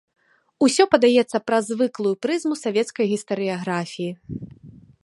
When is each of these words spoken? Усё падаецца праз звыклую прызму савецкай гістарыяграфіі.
Усё 0.67 0.83
падаецца 0.93 1.41
праз 1.49 1.63
звыклую 1.73 2.15
прызму 2.27 2.59
савецкай 2.63 3.05
гістарыяграфіі. 3.13 4.11